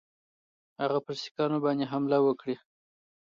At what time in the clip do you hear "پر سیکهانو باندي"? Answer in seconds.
1.05-1.85